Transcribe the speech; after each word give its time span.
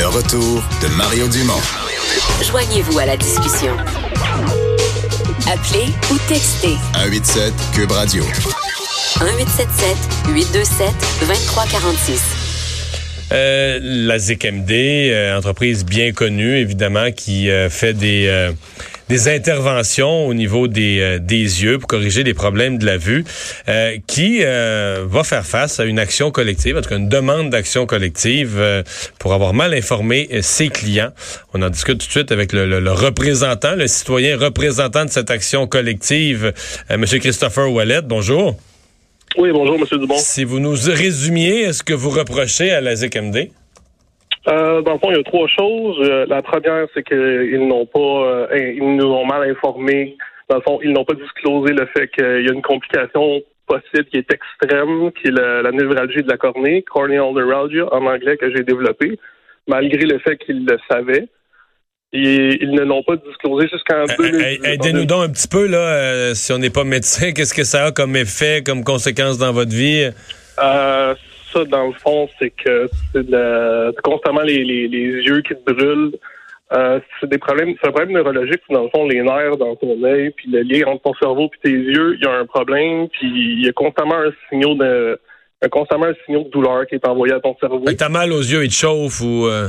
Le 0.00 0.06
retour 0.06 0.62
de 0.80 0.88
Mario 0.96 1.28
Dumont. 1.28 1.60
Joignez-vous 2.42 2.98
à 3.00 3.04
la 3.04 3.18
discussion. 3.18 3.76
Appelez 5.46 5.92
ou 6.10 6.16
textez 6.26 6.76
187 6.94 7.52
Cube 7.74 7.90
Radio. 7.90 8.24
1877 8.24 9.96
827 10.28 10.94
2346. 11.20 12.22
Euh, 13.32 13.78
la 13.82 14.18
ZKMD, 14.18 14.70
euh, 14.70 15.36
entreprise 15.36 15.84
bien 15.84 16.12
connue, 16.12 16.56
évidemment, 16.56 17.12
qui 17.12 17.50
euh, 17.50 17.68
fait 17.68 17.92
des, 17.92 18.26
euh, 18.26 18.52
des 19.10 19.26
interventions 19.28 20.28
au 20.28 20.34
niveau 20.34 20.68
des, 20.68 21.18
des 21.20 21.64
yeux 21.64 21.78
pour 21.78 21.88
corriger 21.88 22.22
des 22.22 22.32
problèmes 22.32 22.78
de 22.78 22.86
la 22.86 22.96
vue, 22.96 23.24
qui 24.06 24.38
va 24.44 25.24
faire 25.24 25.44
face 25.44 25.80
à 25.80 25.84
une 25.84 25.98
action 25.98 26.30
collective, 26.30 26.76
en 26.78 26.80
tout 26.80 26.90
cas 26.90 26.96
une 26.96 27.08
demande 27.08 27.50
d'action 27.50 27.86
collective 27.86 28.84
pour 29.18 29.34
avoir 29.34 29.52
mal 29.52 29.74
informé 29.74 30.28
ses 30.42 30.68
clients. 30.68 31.10
On 31.52 31.60
en 31.62 31.70
discute 31.70 31.98
tout 31.98 32.06
de 32.06 32.12
suite 32.12 32.30
avec 32.30 32.52
le, 32.52 32.66
le, 32.66 32.78
le 32.78 32.92
représentant, 32.92 33.74
le 33.74 33.88
citoyen 33.88 34.38
représentant 34.38 35.04
de 35.04 35.10
cette 35.10 35.32
action 35.32 35.66
collective, 35.66 36.52
M. 36.88 37.04
Christopher 37.04 37.68
Wallet. 37.72 38.02
Bonjour. 38.04 38.56
Oui, 39.36 39.50
bonjour, 39.52 39.74
M. 39.76 39.98
Dubon. 39.98 40.14
Si 40.18 40.44
vous 40.44 40.60
nous 40.60 40.76
résumiez 40.86 41.72
ce 41.72 41.82
que 41.82 41.94
vous 41.94 42.10
reprochez 42.10 42.70
à 42.70 42.80
la 42.80 42.94
ZKMD? 42.94 43.50
Euh, 44.48 44.80
dans 44.82 44.94
le 44.94 44.98
fond, 44.98 45.10
il 45.10 45.16
y 45.16 45.20
a 45.20 45.22
trois 45.22 45.48
choses. 45.48 45.98
Euh, 46.00 46.26
la 46.28 46.42
première, 46.42 46.86
c'est 46.94 47.02
qu'ils 47.02 47.66
n'ont 47.66 47.86
pas, 47.86 47.98
euh, 47.98 48.72
ils 48.74 48.96
nous 48.96 49.06
ont 49.06 49.26
mal 49.26 49.48
informés. 49.48 50.16
Dans 50.48 50.56
le 50.56 50.62
fond, 50.62 50.80
ils 50.82 50.92
n'ont 50.92 51.04
pas 51.04 51.14
disclosé 51.14 51.72
le 51.72 51.86
fait 51.86 52.08
qu'il 52.08 52.44
y 52.44 52.48
a 52.48 52.52
une 52.52 52.62
complication 52.62 53.42
possible 53.66 54.06
qui 54.06 54.16
est 54.16 54.32
extrême, 54.32 55.12
qui 55.12 55.28
est 55.28 55.30
la, 55.30 55.62
la 55.62 55.70
névralgie 55.70 56.22
de 56.22 56.28
la 56.28 56.36
cornée, 56.36 56.82
corneal 56.82 57.32
neuralgia 57.32 57.86
en 57.92 58.04
anglais 58.06 58.36
que 58.36 58.50
j'ai 58.54 58.64
développé, 58.64 59.18
malgré 59.68 60.06
le 60.06 60.18
fait 60.18 60.36
qu'ils 60.38 60.64
le 60.66 60.78
savaient. 60.90 61.28
Et 62.12 62.58
ils 62.60 62.72
ne 62.72 62.80
l'ont 62.80 63.04
pas 63.04 63.14
disclosé 63.16 63.68
jusqu'en 63.68 64.04
2010. 64.18 64.64
Aidez-nous 64.64 65.04
donc 65.04 65.28
un 65.28 65.30
petit 65.30 65.46
peu, 65.46 65.68
là, 65.68 65.78
euh, 65.78 66.34
si 66.34 66.52
on 66.52 66.58
n'est 66.58 66.70
pas 66.70 66.82
médecin, 66.82 67.30
qu'est-ce 67.34 67.54
que 67.54 67.62
ça 67.62 67.84
a 67.84 67.92
comme 67.92 68.16
effet, 68.16 68.64
comme 68.66 68.82
conséquence 68.82 69.38
dans 69.38 69.52
votre 69.52 69.70
vie? 69.70 70.10
Euh, 70.60 71.14
ça, 71.52 71.64
dans 71.64 71.88
le 71.88 71.92
fond, 71.92 72.28
c'est 72.38 72.50
que 72.50 72.88
c'est 73.12 74.02
constamment 74.02 74.42
les, 74.42 74.64
les, 74.64 74.88
les, 74.88 75.22
yeux 75.22 75.42
qui 75.42 75.54
te 75.54 75.72
brûlent. 75.72 76.16
Euh, 76.72 77.00
c'est 77.18 77.28
des 77.28 77.38
problèmes, 77.38 77.74
c'est 77.80 77.88
un 77.88 77.92
problème 77.92 78.14
neurologique, 78.14 78.60
dans 78.70 78.84
le 78.84 78.88
fond, 78.90 79.06
les 79.08 79.22
nerfs 79.22 79.56
dans 79.56 79.74
ton 79.74 80.02
œil, 80.04 80.30
puis 80.30 80.48
le 80.50 80.62
lien 80.62 80.86
entre 80.86 81.02
ton 81.02 81.14
cerveau 81.14 81.50
et 81.52 81.68
tes 81.68 81.74
yeux, 81.74 82.14
il 82.14 82.24
y 82.24 82.28
a 82.28 82.38
un 82.38 82.46
problème, 82.46 83.08
puis 83.08 83.26
il 83.26 83.64
y 83.64 83.68
a 83.68 83.72
constamment 83.72 84.14
un 84.14 84.30
signal 84.48 84.78
de 84.78 85.20
un, 85.62 85.68
constamment 85.68 86.06
un 86.06 86.14
signal 86.24 86.44
de 86.44 86.50
douleur 86.50 86.86
qui 86.86 86.94
est 86.94 87.06
envoyé 87.06 87.34
à 87.34 87.40
ton 87.40 87.56
cerveau. 87.58 87.84
T'as 87.98 88.08
mal 88.08 88.32
aux 88.32 88.40
yeux, 88.40 88.64
il 88.64 88.70
te 88.70 88.74
chauffe 88.74 89.20
ou 89.20 89.46
euh... 89.46 89.68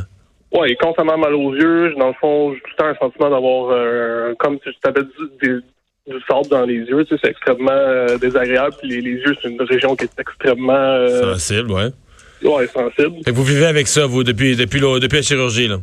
Oui, 0.54 0.76
constamment 0.76 1.18
mal 1.18 1.34
aux 1.34 1.56
yeux. 1.56 1.94
Dans 1.98 2.10
le 2.10 2.14
fond, 2.14 2.54
j'ai 2.54 2.60
tout 2.60 2.70
le 2.72 2.76
temps 2.76 2.88
un 2.88 2.96
sentiment 2.96 3.30
d'avoir, 3.30 3.70
euh, 3.72 4.34
comme 4.38 4.60
si 4.64 4.72
je 4.72 4.80
t'avais 4.80 5.02
du, 5.42 5.64
du 6.08 6.20
sable 6.28 6.48
dans 6.50 6.66
les 6.66 6.76
yeux. 6.76 7.06
Tu 7.06 7.16
sais, 7.16 7.22
c'est 7.24 7.32
extrêmement 7.32 7.72
euh, 7.72 8.18
désagréable. 8.18 8.76
Puis 8.80 8.90
les, 8.90 9.02
les, 9.02 9.12
yeux, 9.22 9.36
c'est 9.42 9.50
une 9.50 9.62
région 9.62 9.96
qui 9.96 10.06
est 10.06 10.20
extrêmement... 10.20 10.74
Euh, 10.74 11.34
sensible, 11.34 11.72
ouais. 11.72 11.90
Ouais, 12.44 12.68
sensible. 12.68 13.24
Que 13.24 13.32
vous 13.32 13.44
vivez 13.44 13.66
avec 13.66 13.88
ça, 13.88 14.06
vous, 14.06 14.24
depuis, 14.24 14.56
depuis, 14.56 14.80
le, 14.80 15.00
depuis 15.00 15.18
la 15.18 15.22
chirurgie, 15.22 15.68
là? 15.68 15.78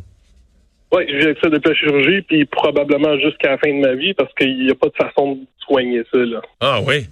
Oui, 0.91 1.05
je 1.07 1.17
vis 1.17 1.23
avec 1.25 1.37
ça 1.41 1.49
depuis 1.49 1.69
la 1.69 1.75
chirurgie, 1.75 2.21
puis 2.23 2.45
probablement 2.45 3.17
jusqu'à 3.19 3.51
la 3.51 3.57
fin 3.59 3.69
de 3.69 3.79
ma 3.79 3.93
vie, 3.93 4.13
parce 4.13 4.33
qu'il 4.33 4.65
n'y 4.65 4.71
a 4.71 4.75
pas 4.75 4.87
de 4.87 4.95
façon 4.95 5.35
de 5.35 5.41
soigner 5.59 6.03
ça, 6.11 6.17
là. 6.17 6.41
Ah 6.59 6.79
oui? 6.85 7.07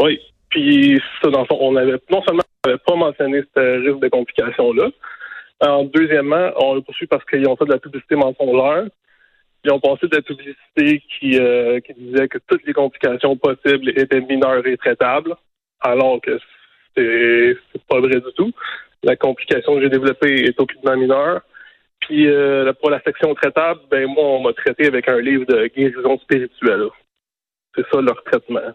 Oui. 0.00 0.20
Puis 0.50 1.02
ça, 1.20 1.30
dans 1.30 1.40
le 1.40 1.46
fond, 1.46 1.58
on 1.60 1.76
avait... 1.76 1.98
Non 2.10 2.22
seulement 2.24 2.42
on 2.64 2.68
n'avait 2.68 2.82
pas 2.86 2.94
mentionné 2.94 3.42
ce 3.54 3.84
risque 3.84 4.00
de 4.00 4.08
complications-là, 4.08 4.90
alors, 5.60 5.84
deuxièmement, 5.86 6.50
on 6.56 6.74
l'a 6.74 6.80
poursuivi 6.82 7.08
parce 7.08 7.24
qu'ils 7.24 7.46
ont 7.48 7.56
fait 7.56 7.64
de 7.64 7.72
la 7.72 7.78
publicité 7.78 8.14
mensongère. 8.14 8.84
Ils 9.66 9.72
ont 9.72 9.80
passé 9.80 10.06
de 10.06 10.14
la 10.14 10.22
publicité 10.22 11.02
qui, 11.18 11.40
euh, 11.40 11.80
qui 11.80 11.92
disait 11.94 12.28
que 12.28 12.38
toutes 12.46 12.64
les 12.66 12.72
complications 12.72 13.36
possibles 13.36 13.88
étaient 13.88 14.20
mineures 14.20 14.64
et 14.64 14.76
traitables, 14.76 15.34
alors 15.80 16.20
que 16.20 16.38
c'est 16.94 17.56
pas 17.88 17.98
vrai 17.98 18.20
du 18.20 18.32
tout. 18.36 18.52
La 19.02 19.16
complication 19.16 19.74
que 19.74 19.82
j'ai 19.82 19.88
développée 19.88 20.44
est 20.44 20.60
aucunement 20.60 20.96
mineure. 20.96 21.40
Puis 22.00 22.28
euh, 22.28 22.72
pour 22.74 22.90
la 22.90 23.00
section 23.02 23.34
traitable, 23.34 23.80
ben 23.90 24.06
moi, 24.06 24.24
on 24.24 24.42
m'a 24.42 24.52
traité 24.52 24.86
avec 24.86 25.08
un 25.08 25.20
livre 25.20 25.46
de 25.46 25.66
guérison 25.66 26.16
spirituelle. 26.20 26.86
C'est 27.74 27.84
ça 27.92 28.00
leur 28.00 28.22
traitement. 28.22 28.72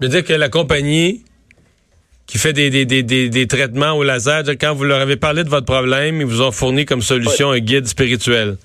Je 0.00 0.06
veux 0.06 0.10
dire 0.10 0.24
que 0.24 0.32
la 0.32 0.48
compagnie 0.48 1.22
qui 2.26 2.38
fait 2.38 2.54
des, 2.54 2.70
des, 2.70 2.86
des, 2.86 3.02
des, 3.28 3.46
traitements 3.46 3.92
au 3.92 4.04
laser, 4.04 4.44
quand 4.58 4.72
vous 4.72 4.84
leur 4.84 5.00
avez 5.00 5.16
parlé 5.16 5.44
de 5.44 5.50
votre 5.50 5.66
problème, 5.66 6.20
ils 6.20 6.26
vous 6.26 6.40
ont 6.40 6.52
fourni 6.52 6.86
comme 6.86 7.02
solution 7.02 7.50
ouais. 7.50 7.56
un 7.56 7.60
guide 7.60 7.86
spirituel. 7.86 8.56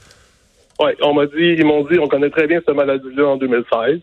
Oui, 0.79 0.91
on 1.01 1.13
m'a 1.13 1.25
dit, 1.27 1.55
ils 1.57 1.65
m'ont 1.65 1.83
dit, 1.85 1.99
on 1.99 2.07
connaît 2.07 2.29
très 2.29 2.47
bien 2.47 2.61
cette 2.65 2.75
maladie-là 2.75 3.27
en 3.27 3.37
2016. 3.37 4.01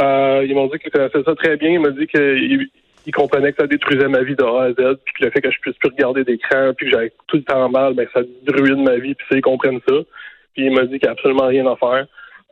Euh, 0.00 0.44
ils 0.46 0.54
m'ont 0.54 0.66
dit 0.68 0.78
qu'ils 0.78 0.90
connaissaient 0.90 1.22
ça 1.24 1.34
très 1.34 1.56
bien. 1.56 1.70
Ils 1.70 1.80
m'ont 1.80 1.90
dit 1.90 2.06
qu'ils 2.06 2.68
ils 3.06 3.12
comprenaient 3.12 3.52
que 3.52 3.62
ça 3.62 3.66
détruisait 3.66 4.08
ma 4.08 4.22
vie 4.22 4.36
de 4.36 4.44
A 4.44 4.64
à 4.64 4.70
Z, 4.70 4.98
puis 5.04 5.14
que 5.18 5.24
le 5.24 5.30
fait 5.30 5.40
que 5.40 5.50
je 5.50 5.58
puisse 5.60 5.76
plus 5.76 5.90
regarder 5.90 6.24
d'écran, 6.24 6.72
puis 6.76 6.86
que 6.86 6.92
j'avais 6.92 7.12
tout 7.26 7.38
le 7.38 7.42
temps 7.42 7.68
mal, 7.70 7.94
ben 7.94 8.06
ça 8.12 8.20
ruine 8.48 8.84
ma 8.84 8.96
vie, 8.96 9.14
puis 9.14 9.26
ça, 9.30 9.36
ils 9.36 9.42
comprennent 9.42 9.80
ça. 9.88 9.94
Puis 10.54 10.66
il 10.66 10.72
m'a 10.72 10.82
dit 10.82 10.98
qu'il 10.98 11.06
n'y 11.06 11.08
a 11.08 11.12
absolument 11.12 11.46
rien 11.46 11.66
à 11.66 11.76
faire. 11.76 12.06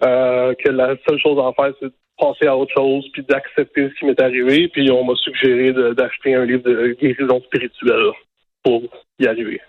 Euh, 0.05 0.55
que 0.55 0.71
la 0.71 0.95
seule 1.07 1.19
chose 1.21 1.39
à 1.39 1.53
faire, 1.53 1.75
c'est 1.79 1.87
de 1.87 1.95
passer 2.19 2.47
à 2.47 2.57
autre 2.57 2.73
chose, 2.75 3.05
puis 3.13 3.23
d'accepter 3.23 3.91
ce 3.91 3.99
qui 3.99 4.07
m'est 4.07 4.21
arrivé. 4.21 4.69
Puis 4.69 4.91
on 4.91 5.05
m'a 5.05 5.15
suggéré 5.17 5.73
d'acheter 5.95 6.35
un 6.35 6.45
livre 6.45 6.63
de 6.63 6.97
guérison 6.99 7.41
spirituelle 7.43 8.13
pour 8.63 8.83
y 9.19 9.27
arriver. 9.27 9.61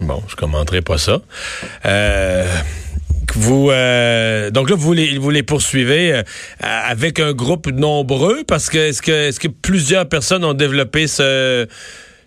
Bon, 0.00 0.20
je 0.28 0.36
commenterai 0.36 0.82
pas 0.82 0.98
ça. 0.98 1.22
Euh, 1.86 2.44
vous 3.36 3.70
euh, 3.70 4.50
donc 4.50 4.70
là 4.70 4.76
vous 4.76 4.92
les 4.92 5.18
vous 5.18 5.30
les 5.30 5.42
poursuivez 5.42 6.12
euh, 6.12 6.22
avec 6.60 7.20
un 7.20 7.32
groupe 7.32 7.66
nombreux 7.66 8.44
parce 8.46 8.70
que 8.70 8.78
est-ce 8.78 9.02
que 9.02 9.28
est-ce 9.28 9.40
que 9.40 9.48
plusieurs 9.48 10.08
personnes 10.08 10.44
ont 10.44 10.54
développé 10.54 11.06
ce 11.06 11.66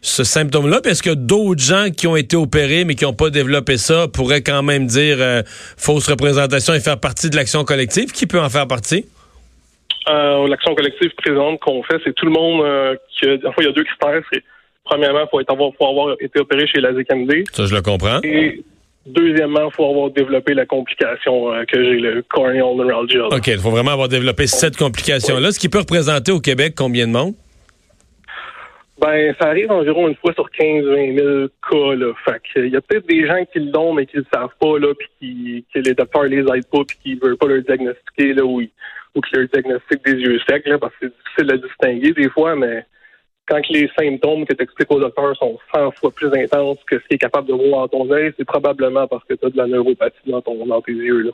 ce 0.01 0.23
symptôme-là? 0.23 0.79
Est-ce 0.85 1.01
que 1.01 1.13
d'autres 1.13 1.61
gens 1.61 1.87
qui 1.89 2.07
ont 2.07 2.15
été 2.15 2.35
opérés 2.35 2.85
mais 2.85 2.95
qui 2.95 3.03
n'ont 3.03 3.13
pas 3.13 3.29
développé 3.29 3.77
ça 3.77 4.07
pourraient 4.07 4.43
quand 4.43 4.63
même 4.63 4.85
dire 4.85 5.17
euh, 5.19 5.41
fausse 5.45 6.07
représentation 6.07 6.73
et 6.73 6.79
faire 6.79 6.99
partie 6.99 7.29
de 7.29 7.35
l'action 7.35 7.63
collective? 7.63 8.11
Qui 8.11 8.27
peut 8.27 8.39
en 8.39 8.49
faire 8.49 8.67
partie? 8.67 9.05
L'action 10.07 10.73
collective 10.75 11.11
présente 11.17 11.59
qu'on 11.59 11.83
fait, 11.83 11.97
c'est 12.05 12.13
tout 12.13 12.25
le 12.25 12.31
monde 12.31 12.97
qui 13.11 13.27
a, 13.27 13.33
enfin, 13.45 13.57
il 13.57 13.65
y 13.65 13.67
a 13.67 13.73
deux 13.73 13.83
critères. 13.83 14.21
C'est 14.31 14.41
premièrement, 14.85 15.21
il 15.21 15.27
faut, 15.29 15.41
être, 15.41 15.51
avoir, 15.51 15.71
faut 15.77 15.87
avoir 15.87 16.15
été 16.21 16.39
opéré 16.39 16.65
chez 16.67 16.79
la 16.79 16.93
ZKMD. 16.93 17.43
Ça, 17.51 17.65
je 17.65 17.75
le 17.75 17.81
comprends. 17.81 18.21
Et 18.23 18.63
deuxièmement, 19.07 19.69
il 19.69 19.75
faut 19.75 19.89
avoir 19.89 20.11
développé 20.11 20.53
la 20.53 20.65
complication 20.65 21.53
euh, 21.53 21.63
que 21.65 21.83
j'ai, 21.83 21.99
le 21.99 22.21
corneal 22.23 22.75
neuralgia. 22.75 23.27
OK, 23.27 23.47
il 23.47 23.59
faut 23.59 23.71
vraiment 23.71 23.91
avoir 23.91 24.09
développé 24.09 24.47
cette 24.47 24.77
complication-là. 24.77 25.51
Ce 25.51 25.59
qui 25.59 25.69
peut 25.69 25.79
représenter 25.79 26.31
au 26.31 26.39
Québec 26.39 26.73
combien 26.75 27.07
de 27.07 27.11
monde? 27.11 27.33
Ben, 28.99 29.33
ça 29.39 29.49
arrive 29.49 29.71
environ 29.71 30.07
une 30.07 30.15
fois 30.15 30.33
sur 30.33 30.49
15-20 30.49 31.19
000 31.19 31.47
cas, 31.69 31.95
là. 31.95 32.13
Fait 32.25 32.41
que, 32.53 32.65
il 32.65 32.73
y 32.73 32.75
a 32.75 32.81
peut-être 32.81 33.07
des 33.07 33.27
gens 33.27 33.45
qui 33.53 33.59
l'ont, 33.59 33.93
mais 33.93 34.07
qui 34.07 34.17
le 34.17 34.25
savent 34.33 34.55
pas, 34.59 34.79
là, 34.79 34.93
puis 34.97 35.07
qui, 35.19 35.65
que 35.73 35.87
les 35.87 35.93
docteurs 35.93 36.23
les 36.23 36.39
aident 36.39 36.69
pas, 36.71 36.83
puis 36.87 36.97
qui 37.03 37.15
veulent 37.15 37.37
pas 37.37 37.47
leur 37.47 37.61
diagnostiquer, 37.61 38.33
là, 38.33 38.43
ou, 38.43 38.59
ou 38.61 39.21
qui 39.21 39.35
leur 39.35 39.47
diagnostiquent 39.53 40.03
des 40.03 40.13
yeux 40.13 40.39
secs, 40.49 40.65
là, 40.65 40.79
parce 40.79 40.93
que 40.95 41.05
c'est 41.05 41.45
difficile 41.45 41.51
à 41.51 41.67
distinguer 41.67 42.13
des 42.13 42.29
fois, 42.29 42.55
mais 42.55 42.85
quand 43.47 43.61
les 43.69 43.89
symptômes 43.97 44.45
que 44.45 44.53
tu 44.53 44.63
expliques 44.63 44.91
au 44.91 44.99
docteur 44.99 45.35
sont 45.37 45.57
100 45.73 45.91
fois 45.91 46.11
plus 46.11 46.27
intenses 46.33 46.77
que 46.85 46.99
ce 46.99 47.07
qu'il 47.07 47.15
est 47.15 47.19
capable 47.19 47.47
de 47.47 47.53
voir 47.53 47.87
dans 47.87 48.05
ton 48.05 48.11
œil, 48.11 48.33
c'est 48.37 48.45
probablement 48.45 49.07
parce 49.07 49.23
que 49.23 49.33
tu 49.33 49.45
as 49.45 49.49
de 49.49 49.57
la 49.57 49.67
neuropathie 49.67 50.17
dans, 50.27 50.41
ton, 50.41 50.65
dans 50.65 50.81
tes 50.81 50.91
yeux, 50.91 51.21
là. 51.21 51.31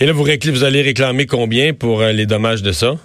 Et 0.00 0.06
là, 0.06 0.12
vous, 0.12 0.24
vous 0.24 0.64
allez 0.64 0.82
réclamer 0.82 1.26
combien 1.26 1.72
pour 1.72 2.02
euh, 2.02 2.12
les 2.12 2.26
dommages 2.26 2.62
de 2.62 2.72
ça? 2.72 2.96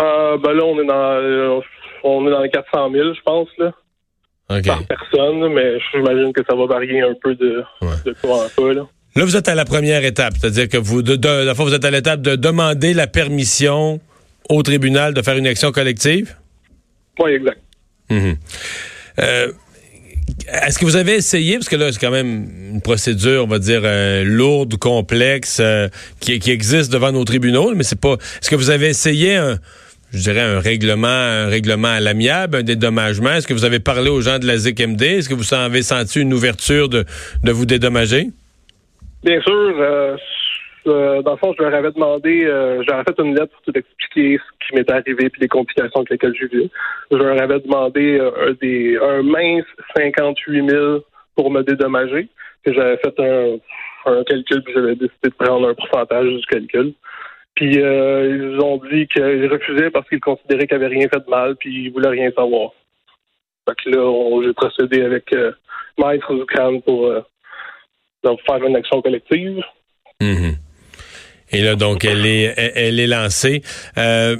Euh, 0.00 0.38
ben 0.38 0.52
là, 0.52 0.64
on 0.64 0.80
est 0.80 0.86
dans... 0.86 0.94
Euh, 0.94 1.60
on 2.04 2.26
est 2.26 2.30
dans 2.30 2.42
les 2.42 2.50
400 2.50 2.92
000, 2.92 3.14
je 3.14 3.20
pense, 3.22 3.48
là. 3.58 3.72
Okay. 4.50 4.68
Par 4.68 4.84
personne, 4.84 5.52
mais 5.52 5.78
j'imagine 5.92 6.32
que 6.32 6.42
ça 6.48 6.56
va 6.56 6.66
varier 6.66 7.02
un 7.02 7.14
peu 7.20 7.34
de, 7.34 7.62
ouais. 7.82 7.88
de 8.04 8.14
en 8.22 8.48
quoi, 8.56 8.74
là. 8.74 8.86
Là, 9.16 9.24
vous 9.24 9.36
êtes 9.36 9.48
à 9.48 9.54
la 9.54 9.64
première 9.64 10.04
étape, 10.04 10.34
c'est-à-dire 10.38 10.68
que 10.68 10.76
vous, 10.76 11.02
de, 11.02 11.16
de, 11.16 11.44
la 11.44 11.54
fois, 11.54 11.64
vous 11.64 11.74
êtes 11.74 11.84
à 11.84 11.90
l'étape 11.90 12.20
de 12.20 12.36
demander 12.36 12.94
la 12.94 13.06
permission 13.06 14.00
au 14.48 14.62
tribunal 14.62 15.12
de 15.12 15.22
faire 15.22 15.36
une 15.36 15.46
action 15.46 15.72
collective? 15.72 16.36
Exact. 17.26 17.60
Mmh. 18.10 18.32
Euh, 19.18 19.52
Est-ce 20.66 20.78
que 20.78 20.84
vous 20.84 20.96
avez 20.96 21.14
essayé, 21.16 21.54
parce 21.54 21.68
que 21.68 21.76
là, 21.76 21.90
c'est 21.92 22.00
quand 22.00 22.10
même 22.10 22.48
une 22.72 22.80
procédure, 22.80 23.44
on 23.44 23.46
va 23.46 23.58
dire, 23.58 23.80
euh, 23.84 24.24
lourde, 24.24 24.76
complexe, 24.76 25.58
euh, 25.60 25.88
qui, 26.20 26.38
qui, 26.38 26.50
existe 26.50 26.92
devant 26.92 27.12
nos 27.12 27.24
tribunaux, 27.24 27.74
mais 27.74 27.82
c'est 27.82 28.00
pas. 28.00 28.14
Est-ce 28.14 28.50
que 28.50 28.56
vous 28.56 28.70
avez 28.70 28.88
essayé 28.88 29.36
un, 29.36 29.58
je 30.12 30.22
dirais, 30.22 30.40
un 30.40 30.60
règlement, 30.60 31.08
un 31.08 31.48
règlement 31.48 31.88
à 31.88 32.00
l'amiable, 32.00 32.58
un 32.58 32.62
dédommagement? 32.62 33.32
Est-ce 33.32 33.46
que 33.46 33.54
vous 33.54 33.64
avez 33.64 33.80
parlé 33.80 34.10
aux 34.10 34.20
gens 34.20 34.38
de 34.38 34.46
la 34.46 34.56
ZKMD? 34.56 35.02
Est-ce 35.02 35.28
que 35.28 35.34
vous 35.34 35.54
avez 35.54 35.82
senti 35.82 36.20
une 36.20 36.32
ouverture 36.32 36.88
de, 36.88 37.04
de 37.42 37.52
vous 37.52 37.66
dédommager? 37.66 38.28
Bien 39.24 39.40
sûr. 39.42 40.18
Euh, 40.86 41.22
dans 41.22 41.32
le 41.32 41.36
fond, 41.38 41.54
je 41.56 41.62
leur 41.62 41.74
avais 41.74 41.92
demandé, 41.92 42.44
euh, 42.44 42.82
j'aurais 42.86 43.04
fait 43.04 43.18
une 43.18 43.34
lettre 43.34 43.52
pour 43.52 43.62
tout 43.62 43.78
expliquer 43.78 44.38
ce 44.38 44.66
qui 44.66 44.74
m'était 44.74 44.92
arrivé 44.92 45.28
puis 45.28 45.40
les 45.40 45.48
complications 45.48 46.00
avec 46.00 46.10
lesquelles 46.10 46.34
je 46.38 46.46
vis. 46.46 46.70
Je 47.10 47.16
leur 47.16 47.40
avais 47.40 47.60
demandé 47.60 48.18
euh, 48.18 48.54
des, 48.60 48.98
un 48.98 49.22
mince 49.22 49.66
58 49.96 50.70
000 50.70 50.98
pour 51.34 51.50
me 51.50 51.62
dédommager. 51.62 52.28
J'avais 52.66 52.98
fait 52.98 53.20
un, 53.20 53.58
calcul, 54.24 54.62
puis 54.62 54.74
j'avais 54.74 54.94
décidé 54.94 55.28
de 55.28 55.34
prendre 55.34 55.68
un 55.68 55.74
pourcentage 55.74 56.28
du 56.28 56.46
calcul. 56.46 56.92
Puis 57.54 57.74
ils 57.74 58.58
ont 58.62 58.80
dit 58.90 59.06
qu'ils 59.08 59.48
refusaient 59.48 59.90
parce 59.90 60.08
qu'ils 60.08 60.20
considéraient 60.20 60.66
qu'ils 60.66 60.78
n'avaient 60.78 60.94
rien 60.94 61.08
fait 61.08 61.24
de 61.24 61.30
mal, 61.30 61.56
puis 61.56 61.84
ils 61.84 61.90
voulaient 61.90 62.10
rien 62.10 62.30
savoir. 62.30 62.70
Fait 63.68 63.74
que 63.74 63.90
là, 63.90 64.42
j'ai 64.44 64.52
procédé 64.52 65.02
avec 65.02 65.34
Maître 65.98 66.36
Zucran 66.36 66.80
pour 66.80 67.12
faire 68.22 68.64
une 68.64 68.76
action 68.76 69.02
collective. 69.02 69.62
Mhm. 70.20 70.56
Et 71.52 71.62
là, 71.62 71.74
donc, 71.76 72.04
elle 72.04 72.26
est, 72.26 72.54
elle, 72.56 72.72
elle 72.74 73.00
est 73.00 73.06
lancée. 73.06 73.62
Euh, 73.96 74.36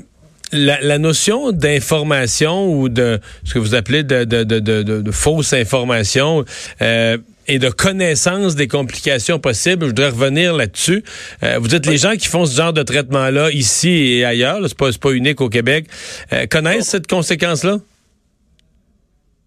la, 0.53 0.81
la 0.81 0.99
notion 0.99 1.53
d'information 1.53 2.73
ou 2.73 2.89
de 2.89 3.19
ce 3.45 3.55
que 3.55 3.59
vous 3.59 3.75
appelez 3.75 4.03
de, 4.03 4.25
de, 4.25 4.45
de, 4.45 4.61
de, 4.61 4.83
de- 4.83 5.11
fausse 5.11 5.53
information 5.53 6.45
euh, 6.81 7.19
et 7.47 7.59
de 7.59 7.69
connaissance 7.69 8.57
des 8.57 8.67
complications 8.67 9.39
possibles, 9.39 9.83
je 9.85 9.89
voudrais 9.89 10.09
revenir 10.09 10.55
là-dessus. 10.55 11.03
Euh, 11.43 11.59
vous 11.59 11.69
dites 11.69 11.87
les 11.87 11.99
gens 11.99 12.13
qui 12.13 12.29
font 12.29 12.47
ce 12.47 12.57
genre 12.57 12.73
de 12.73 12.83
traitement-là 12.83 13.51
ici 13.51 13.91
et 14.19 14.25
ailleurs, 14.25 14.59
c'est 14.67 14.77
pas, 14.77 14.91
pas 15.01 15.11
unique 15.13 15.41
au 15.41 15.49
Québec, 15.49 15.87
euh, 16.33 16.47
connaissent 16.47 16.89
cette 16.89 17.07
conséquence-là? 17.07 17.79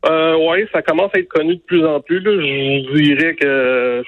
Euh, 0.05 0.35
oui, 0.49 0.65
ça 0.73 0.81
commence 0.81 1.11
à 1.15 1.19
être 1.19 1.29
connu 1.29 1.55
de 1.55 1.61
plus 1.61 1.85
en 1.85 1.99
plus. 1.99 2.19
Là. 2.19 2.31
Je 2.31 2.91
vous 2.91 2.97
dirais 2.99 3.35
que 3.39 4.03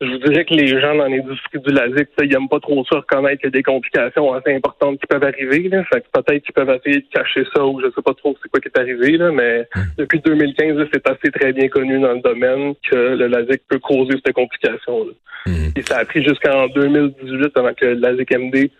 je 0.00 0.06
vous 0.06 0.18
dirais 0.18 0.44
que 0.44 0.52
les 0.52 0.68
gens 0.68 0.94
dans 0.94 1.06
l'industrie 1.06 1.58
du 1.58 1.72
LASIK, 1.72 2.08
ils 2.20 2.28
n'aiment 2.28 2.48
pas 2.48 2.60
trop 2.60 2.84
ça 2.84 2.98
reconnaître 2.98 3.40
qu'il 3.40 3.46
y 3.46 3.48
a 3.48 3.50
des 3.50 3.62
complications 3.62 4.32
assez 4.34 4.54
importantes 4.54 5.00
qui 5.00 5.06
peuvent 5.06 5.24
arriver. 5.24 5.68
Là. 5.70 5.84
Fait 5.84 6.02
que 6.02 6.06
peut-être 6.12 6.44
qu'ils 6.44 6.52
peuvent 6.52 6.68
essayer 6.68 7.00
de 7.00 7.06
cacher 7.10 7.44
ça 7.54 7.64
ou 7.64 7.80
je 7.80 7.86
sais 7.86 8.02
pas 8.02 8.12
trop 8.12 8.36
c'est 8.42 8.50
quoi 8.50 8.60
qui 8.60 8.68
est 8.68 8.78
arrivé, 8.78 9.16
là, 9.16 9.30
mais 9.32 9.66
depuis 9.96 10.20
2015, 10.20 10.76
là, 10.76 10.84
c'est 10.92 11.08
assez 11.08 11.30
très 11.30 11.52
bien 11.54 11.68
connu 11.68 11.98
dans 11.98 12.12
le 12.12 12.20
domaine 12.20 12.74
que 12.90 12.96
le 12.96 13.26
LASIK 13.26 13.62
peut 13.68 13.78
causer 13.78 14.14
ces 14.24 14.32
complications. 14.32 15.06
là. 15.06 15.12
Et 15.76 15.82
ça 15.82 15.98
a 15.98 16.04
pris 16.04 16.22
jusqu'en 16.22 16.66
2018 16.68 17.56
avant 17.56 17.72
que 17.72 17.86
le 17.86 17.94
LASIK 17.94 18.30
MD 18.32 18.70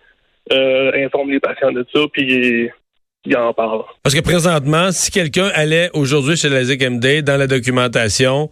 euh, 0.52 1.04
informe 1.06 1.30
les 1.30 1.40
patients 1.40 1.72
de 1.72 1.86
ça, 1.94 2.00
puis 2.12 2.70
il 3.24 3.36
en 3.36 3.52
parle. 3.54 3.82
Parce 4.02 4.14
que 4.14 4.20
présentement, 4.20 4.90
si 4.92 5.10
quelqu'un 5.10 5.48
allait 5.54 5.90
aujourd'hui 5.94 6.36
chez 6.36 6.48
la 6.48 6.62
MD, 6.62 7.22
dans 7.22 7.36
la 7.36 7.46
documentation, 7.46 8.50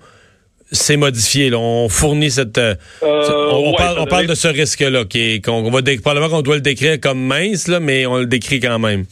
c'est 0.74 0.96
modifié. 0.96 1.48
là. 1.50 1.58
On 1.58 1.88
fournit 1.88 2.30
cette. 2.30 2.58
euh, 2.58 2.74
Euh, 3.02 3.22
on, 3.50 3.56
on 3.56 3.70
ouais, 3.70 3.76
parle, 3.76 3.98
on 4.00 4.04
de 4.26 4.34
ce 4.34 4.48
risque-là, 4.48 5.04
qui 5.04 5.20
est- 5.20 5.44
qu'on 5.44 5.70
va 5.70 5.82
probablement 6.02 6.28
qu'on 6.28 6.42
doit 6.42 6.56
le 6.56 6.60
décrire 6.60 7.00
comme 7.00 7.20
mince, 7.20 7.68
là, 7.68 7.80
mais 7.80 8.06
on 8.06 8.18
le 8.18 8.26
décrit 8.26 8.60
quand 8.60 8.78
même. 8.78 9.04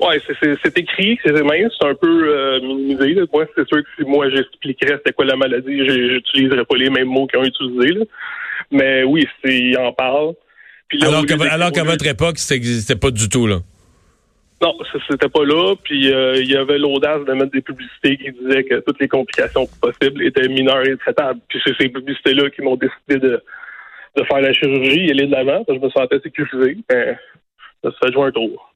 Oui, 0.00 0.16
c'est 0.62 0.78
écrit, 0.78 1.18
c'est 1.24 1.32
mince, 1.42 1.72
c'est 1.80 1.86
un 1.86 1.94
peu 1.94 2.08
euh, 2.28 2.60
minimisé. 2.60 3.14
Là. 3.14 3.22
Moi, 3.32 3.46
c'est 3.56 3.66
sûr 3.68 3.78
que 3.78 3.88
si 3.96 4.04
moi 4.04 4.28
j'expliquerais 4.30 4.96
c'était 4.96 5.12
quoi 5.12 5.24
la 5.24 5.36
maladie, 5.36 5.78
j'utiliserais 5.86 6.64
pas 6.64 6.76
les 6.76 6.90
mêmes 6.90 7.06
mots 7.08 7.26
qu'ils 7.28 7.38
ont 7.38 7.44
utilisés. 7.44 7.94
là. 7.98 8.04
Mais 8.72 9.04
oui, 9.04 9.26
ils 9.44 9.76
en 9.78 9.92
parlent. 9.92 10.32
Alors 11.02 11.72
qu'à 11.72 11.84
votre 11.84 12.06
époque, 12.06 12.38
ça 12.38 12.54
n'existait 12.54 12.96
pas 12.96 13.10
du 13.10 13.28
tout. 13.28 13.46
là. 13.46 13.60
Non, 14.62 14.74
c'était 15.10 15.28
pas 15.28 15.44
là. 15.44 15.74
Puis 15.82 16.12
euh, 16.12 16.36
il 16.36 16.48
y 16.50 16.56
avait 16.56 16.78
l'audace 16.78 17.24
de 17.24 17.32
mettre 17.32 17.50
des 17.50 17.60
publicités 17.62 18.16
qui 18.16 18.30
disaient 18.30 18.62
que 18.64 18.78
toutes 18.80 19.00
les 19.00 19.08
complications 19.08 19.66
possibles 19.80 20.22
étaient 20.24 20.46
mineures 20.48 20.86
et 20.86 20.96
traitables. 20.96 21.40
Puis 21.48 21.60
c'est 21.64 21.74
ces 21.80 21.88
publicités-là 21.88 22.48
qui 22.50 22.62
m'ont 22.62 22.76
décidé 22.76 23.18
de, 23.18 23.42
de 24.16 24.24
faire 24.24 24.40
la 24.40 24.52
chirurgie 24.52 25.06
et 25.06 25.10
aller 25.10 25.26
de 25.26 25.32
l'avant. 25.32 25.64
Je 25.68 25.74
me 25.74 25.90
sentais 25.90 26.20
sécurisé. 26.20 26.76
Mais 26.90 27.18
ça 27.82 27.90
se 27.90 27.96
fait 28.06 28.12
jouer 28.12 28.26
un 28.26 28.30
tour. 28.30 28.72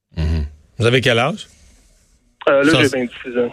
Vous 0.79 0.87
avez 0.87 1.01
quel 1.01 1.19
âge? 1.19 1.47
Euh, 2.49 2.63
là, 2.65 2.73
j'ai 2.81 2.89
c'est- 2.89 2.99
26 2.99 3.39
ans. 3.39 3.51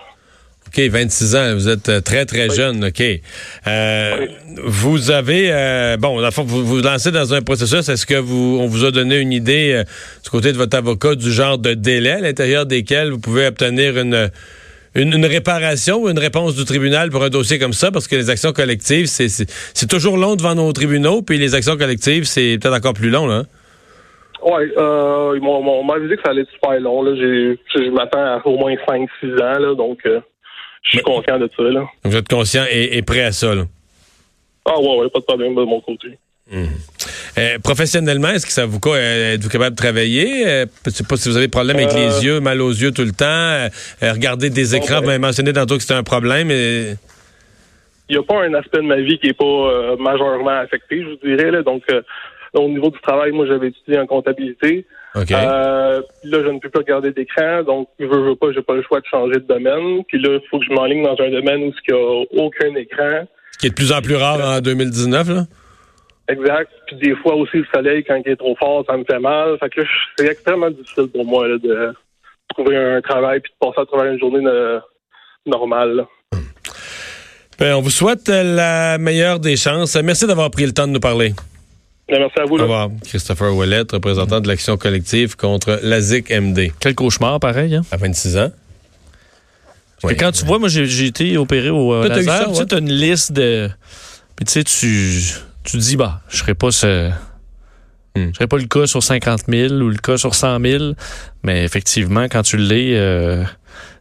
OK, 0.76 0.82
26 0.90 1.36
ans. 1.36 1.54
Vous 1.54 1.70
êtes 1.70 1.90
euh, 1.90 2.02
très, 2.02 2.26
très 2.26 2.50
Oui. 2.50 2.56
jeune. 2.56 2.86
OK. 2.86 3.02
Euh, 3.68 4.16
Oui. 4.20 4.28
Vous 4.66 5.12
avez, 5.12 5.50
euh, 5.52 5.98
bon, 5.98 6.20
vous 6.46 6.66
vous 6.66 6.82
lancez 6.82 7.12
dans 7.12 7.34
un 7.34 7.42
processus. 7.42 7.90
Est-ce 7.90 8.06
que 8.06 8.16
vous, 8.16 8.58
on 8.60 8.68
vous 8.68 8.86
a 8.86 8.92
donné 8.92 9.18
une 9.20 9.32
idée 9.32 9.74
euh, 9.74 9.84
du 10.24 10.30
côté 10.30 10.52
de 10.52 10.58
votre 10.58 10.76
avocat 10.78 11.16
du 11.16 11.32
genre 11.32 11.58
de 11.58 11.74
délai 11.74 12.12
à 12.12 12.20
l'intérieur 12.22 12.66
desquels 12.66 13.12
vous 13.12 13.20
pouvez 13.20 13.46
obtenir 13.48 13.98
une, 14.00 14.30
une, 14.96 15.14
une 15.14 15.26
réparation 15.26 16.02
ou 16.04 16.10
une 16.10 16.20
réponse 16.20 16.56
du 16.56 16.66
tribunal 16.66 17.10
pour 17.10 17.24
un 17.24 17.30
dossier 17.30 17.60
comme 17.60 17.74
ça? 17.74 17.92
Parce 17.92 18.08
que 18.08 18.16
les 18.16 18.30
actions 18.30 18.52
collectives, 18.54 19.06
c'est 19.08 19.88
toujours 19.90 20.18
long 20.18 20.36
devant 20.36 20.56
nos 20.56 20.72
tribunaux, 20.74 21.22
puis 21.22 21.38
les 21.38 21.54
actions 21.56 21.78
collectives, 21.78 22.24
c'est 22.26 22.58
peut-être 22.60 22.76
encore 22.78 22.94
plus 22.94 23.10
long, 23.10 23.28
là. 23.28 23.36
hein? 23.36 23.46
Oui, 24.46 24.64
euh, 24.78 25.40
on 25.42 25.84
m'a 25.86 25.94
avisé 25.96 26.16
que 26.18 26.22
ça 26.24 26.32
allait 26.32 26.42
être 26.42 26.52
super 26.52 26.78
long. 26.82 27.02
Là. 27.02 27.16
J'ai- 27.16 27.58
Je 27.76 27.90
m'attends 27.92 28.20
à 28.20 28.42
au 28.46 28.58
moins 28.58 28.74
5-6 28.88 29.34
ans, 29.42 29.58
là, 29.60 29.74
donc 29.76 30.00
euh, 30.06 30.20
je 30.84 30.90
suis 30.92 31.02
conscient 31.02 31.40
de 31.40 31.50
ça. 31.56 31.64
Là. 31.64 31.86
Vous 32.04 32.16
êtes 32.16 32.28
conscient 32.28 32.66
et, 32.70 32.98
et 32.98 33.02
prêt 33.02 33.24
à 33.24 33.32
ça, 33.32 33.56
là. 33.56 33.64
Ah 34.66 34.80
ouais, 34.80 34.98
ouais, 35.00 35.10
pas 35.10 35.20
de 35.20 35.26
problème 35.26 35.56
de 35.56 35.64
mon 35.64 35.82
côté. 35.82 36.18
Euh, 37.38 37.58
professionnellement, 37.64 38.30
est-ce 38.30 38.46
que 38.46 38.52
ça 38.52 38.66
vous 38.66 38.80
quoi? 38.80 38.96
euh, 38.98 39.34
Êtes-vous 39.34 39.50
capable 39.50 39.76
de 39.76 39.82
travailler? 39.82 40.44
Euh, 40.48 40.66
je 40.86 40.92
sais 40.92 41.04
pas 41.04 41.16
si 41.18 41.28
vous 41.30 41.36
avez 41.38 41.48
des 41.48 41.52
problèmes 41.52 41.78
avec 41.78 41.92
Euh, 41.92 41.96
les 42.20 42.26
yeux, 42.26 42.40
mal 42.40 42.62
aux 42.62 42.70
yeux 42.72 42.92
tout 42.92 43.04
le 43.04 43.12
temps. 43.12 43.26
euh, 43.26 43.70
euh, 44.04 44.12
regarder 44.14 44.50
des 44.50 44.76
écrans, 44.76 44.96
ben- 44.96 45.00
vous 45.02 45.06
m'avez 45.08 45.20
mentionné 45.20 45.52
tantôt 45.54 45.76
que 45.78 45.82
c'était 45.82 45.94
un 45.96 46.04
problème. 46.04 46.52
et- 46.52 46.94
Il 48.10 48.18
n'y 48.18 48.22
a 48.22 48.24
pas 48.24 48.44
un 48.44 48.54
aspect 48.54 48.78
de 48.80 48.84
ma 48.84 48.98
vie 48.98 49.18
qui 49.18 49.28
n'est 49.28 49.34
pas 49.34 49.44
euh, 49.46 49.96
majeurement 49.98 50.52
affecté, 50.60 51.02
je 51.02 51.08
vous 51.10 51.36
dirais. 51.36 51.50
Là. 51.50 51.64
Donc, 51.64 51.82
euh, 51.92 52.02
au 52.54 52.70
niveau 52.70 52.90
du 52.90 53.00
travail, 53.02 53.32
moi, 53.32 53.46
j'avais 53.46 53.68
étudié 53.68 54.00
en 54.00 54.06
comptabilité. 54.08 54.86
Euh, 55.16 56.02
puis 56.22 56.32
là, 56.32 56.40
je 56.44 56.50
ne 56.50 56.60
peux 56.60 56.70
plus 56.70 56.80
regarder 56.80 57.12
d'écran, 57.12 57.62
donc 57.64 57.88
je 58.00 58.06
veux, 58.06 58.22
veux 58.30 58.36
pas, 58.36 58.52
j'ai 58.54 58.62
pas 58.62 58.74
le 58.76 58.82
choix 58.84 59.00
de 59.00 59.06
changer 59.06 59.36
de 59.36 59.46
domaine. 59.48 60.04
Puis 60.08 60.20
là, 60.20 60.40
il 60.42 60.48
faut 60.50 60.60
que 60.60 60.66
je 60.66 60.74
m'enligne 60.74 61.04
dans 61.04 61.16
un 61.24 61.30
domaine 61.30 61.64
où 61.64 61.72
il 61.88 61.94
n'y 61.94 62.00
a 62.00 62.24
aucun 62.44 62.74
écran. 62.76 63.26
Ce 63.52 63.58
qui 63.60 63.68
est 63.68 63.70
de 63.70 63.76
plus 63.76 63.92
en 63.92 64.02
plus 64.02 64.16
rare 64.16 64.40
en 64.42 64.60
2019, 64.62 65.30
là. 65.30 65.44
Exact. 66.30 66.72
Puis 66.88 66.96
des 66.96 67.16
fois 67.18 67.36
aussi, 67.36 67.58
le 67.58 67.66
soleil, 67.74 68.04
quand 68.04 68.20
il 68.26 68.32
est 68.32 68.36
trop 68.38 68.56
fort, 68.56 68.84
ça 68.88 68.96
me 68.98 69.04
fait 69.04 69.20
mal. 69.20 69.58
Fait 69.60 69.70
que 69.70 69.82
c'est 70.18 70.26
extrêmement 70.28 70.72
difficile 70.72 71.08
pour 71.14 71.26
moi 71.26 71.48
là, 71.48 71.58
de 71.58 71.94
trouver 72.50 72.78
un 72.78 73.02
travail 73.02 73.40
puis 73.42 73.52
de 73.52 73.58
passer 73.68 73.82
à 73.82 73.86
travers 73.86 74.14
une 74.14 74.20
journée 74.20 74.42
de- 74.44 74.80
normale. 75.46 75.96
là. 75.98 76.08
Ben, 77.60 77.76
on 77.76 77.82
vous 77.82 77.90
souhaite 77.92 78.30
euh, 78.30 78.56
la 78.56 78.98
meilleure 78.98 79.40
des 79.40 79.58
chances. 79.58 79.96
Merci 80.02 80.26
d'avoir 80.26 80.50
pris 80.50 80.66
le 80.66 80.72
temps 80.72 80.88
de 80.88 80.94
nous 80.94 81.00
parler. 81.00 81.34
Mais 82.10 82.20
Merci 82.20 82.40
à 82.40 82.46
vous. 82.46 82.56
Au 82.56 82.58
Là. 82.58 82.64
revoir. 82.64 82.90
Christopher 83.06 83.56
Ouellet, 83.56 83.84
représentant 83.92 84.42
de 84.42 84.48
l'Action 84.48 84.78
collective 84.78 85.36
contre 85.36 85.80
l'ASIC 85.84 86.30
MD. 86.32 86.72
Quel 86.80 86.96
cauchemar, 86.96 87.40
pareil. 87.40 87.76
Hein? 87.76 87.82
À 87.92 87.98
26 87.98 88.38
ans. 88.38 88.52
Parce 90.02 90.12
Oui. 90.12 90.16
que 90.18 90.24
quand 90.24 90.32
tu 90.34 90.44
vois, 90.46 90.60
moi, 90.60 90.68
j'ai 90.68 91.06
été 91.06 91.38
opéré 91.38 91.70
au 91.70 91.94
euh, 91.94 92.08
laser. 92.10 92.52
tu 92.52 92.60
ouais? 92.60 92.66
t'as 92.66 92.80
une 92.80 92.92
liste 92.92 93.32
de. 93.32 93.70
Puis 94.36 94.46
tu 94.46 94.52
sais, 94.52 94.64
tu, 94.64 95.22
tu 95.64 95.78
dis, 95.78 95.96
bah, 95.96 96.22
je 96.28 96.38
serais 96.38 96.56
pas 96.56 96.72
ce. 96.72 97.10
Hmm. 98.16 98.28
Je 98.32 98.34
serais 98.36 98.48
pas 98.48 98.58
le 98.58 98.66
cas 98.66 98.86
sur 98.86 99.02
50 99.02 99.44
000 99.48 99.74
ou 99.76 99.90
le 99.90 99.98
cas 99.98 100.18
sur 100.18 100.36
100 100.36 100.60
000. 100.60 100.84
Mais 101.44 101.64
effectivement, 101.64 102.26
quand 102.26 102.44
tu 102.44 102.58
l'es, 102.58 102.96
euh, 102.98 103.44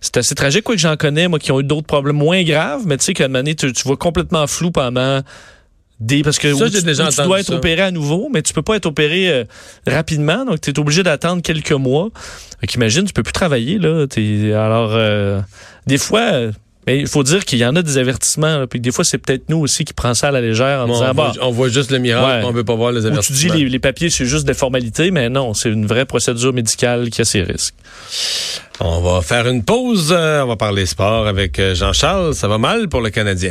c'est 0.01 0.17
assez 0.17 0.35
tragique. 0.35 0.65
Quoi 0.65 0.75
que 0.75 0.81
j'en 0.81 0.97
connais, 0.97 1.29
moi, 1.29 1.39
qui 1.39 1.53
ont 1.53 1.61
eu 1.61 1.65
d'autres 1.65 1.87
problèmes 1.87 2.17
moins 2.17 2.43
graves. 2.43 2.83
Mais 2.85 2.97
tu 2.99 3.05
sais 3.05 3.15
qu'à 3.15 3.25
un 3.27 3.29
moment 3.29 3.39
donné, 3.39 3.55
tu, 3.55 3.73
tu 3.73 3.85
vois 3.85 3.97
complètement 3.97 4.47
flou 4.49 4.71
pendant 4.73 5.23
des. 6.03 6.23
Parce 6.23 6.39
que 6.39 6.53
Ça, 6.55 6.69
tu, 6.71 6.83
déjà 6.83 7.09
dois 7.25 7.41
être 7.41 7.47
ça. 7.47 7.55
opéré 7.55 7.83
à 7.83 7.91
nouveau, 7.91 8.29
mais 8.33 8.43
tu 8.43 8.53
peux 8.53 8.63
pas 8.63 8.77
être 8.77 8.87
opéré 8.87 9.29
euh, 9.31 9.45
rapidement. 9.87 10.45
Donc, 10.45 10.61
tu 10.61 10.71
es 10.71 10.79
obligé 10.79 11.03
d'attendre 11.03 11.43
quelques 11.43 11.73
mois. 11.73 12.11
Donc, 12.63 12.75
imagine, 12.75 13.05
tu 13.05 13.13
peux 13.13 13.23
plus 13.23 13.33
travailler, 13.33 13.79
là. 13.79 14.07
Alors, 14.57 14.91
euh, 14.95 15.41
des 15.87 15.99
fois, 15.99 16.21
euh, 16.33 16.53
mais 16.87 16.99
il 16.99 17.07
faut 17.07 17.23
dire 17.23 17.45
qu'il 17.45 17.59
y 17.59 17.65
en 17.67 17.77
a 17.77 17.83
des 17.83 17.97
avertissements. 17.99 18.59
là, 18.59 18.67
puis 18.67 18.81
des 18.81 18.91
fois, 18.91 19.05
c'est 19.05 19.19
peut-être 19.19 19.45
nous 19.49 19.59
aussi 19.59 19.85
qui 19.85 19.93
prenons 19.93 20.15
ça 20.15 20.29
à 20.29 20.31
la 20.33 20.41
légère 20.41 20.81
en 20.81 20.87
Bon, 20.89 20.95
disant, 20.95 21.11
on, 21.11 21.15
bah, 21.15 21.33
voit, 21.35 21.47
on 21.47 21.51
voit 21.51 21.69
juste 21.69 21.91
le 21.91 21.99
miracle, 21.99 22.43
Ouais. 22.45 22.49
on 22.49 22.53
veut 22.53 22.65
pas 22.65 22.75
voir 22.75 22.91
les 22.93 23.01
ou 23.01 23.03
tu 23.03 23.09
dis 23.11 23.13
avertissements. 23.19 23.55
les, 23.55 23.69
les 23.69 23.79
papiers, 23.79 24.11
c'est 24.11 24.25
juste 24.27 24.47
des 24.47 24.55
formalités, 24.55 25.11
mais 25.11 25.29
non, 25.29 25.55
c'est 25.55 25.69
une 25.71 25.87
vraie 25.87 26.07
procédure 26.07 26.53
médicale 26.53 27.11
qui 27.11 27.21
a 27.21 27.25
ses 27.25 27.43
risques. 27.43 27.75
On 28.81 29.01
va 29.01 29.21
faire 29.23 29.47
une 29.49 29.63
pause. 29.65 30.13
on 30.13 30.47
va 30.47 30.57
parler 30.57 30.87
sport 30.87 31.27
avec 31.29 31.61
Jean-Charles. 31.75 32.35
Ça 32.35 32.49
va 32.49 32.59
mal 32.59 32.89
pour 32.89 33.01
le 33.01 33.11
Canadien? 33.11 33.51